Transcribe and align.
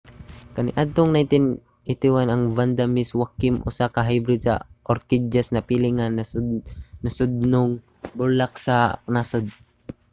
kaniadtong 0.55 1.09
1981 1.13 2.33
ang 2.33 2.43
vanda 2.57 2.83
miss 2.95 3.09
joaquim 3.15 3.55
usa 3.69 3.85
ka 3.95 4.01
hybrid 4.09 4.41
sa 4.43 4.55
orkidyas 4.93 5.47
napili 5.51 5.89
nga 5.93 6.05
nasudnong 7.05 7.69
bulak 8.17 8.53
sa 8.65 8.77
nasod 9.15 9.45